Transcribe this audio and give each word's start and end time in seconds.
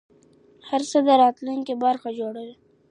هره 0.67 0.85
هڅه 0.89 0.99
د 1.07 1.09
راتلونکي 1.23 1.73
برخه 1.83 2.09
جوړوي.! 2.19 2.55